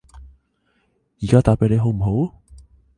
[1.21, 2.33] 而家打畀你好唔好？